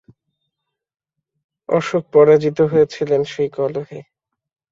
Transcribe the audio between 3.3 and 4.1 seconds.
সেই কলহে।